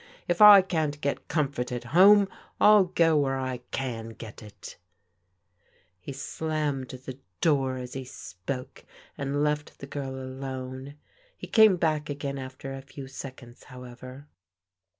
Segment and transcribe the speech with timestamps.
[0.27, 2.27] If I can't get comfort at home,
[2.59, 4.79] I'll go where I can get it"
[5.99, 8.83] He slammed the door as he spoke
[9.15, 10.95] and left the girl alone.
[11.37, 14.27] He came back again after a few seconds, bow ever.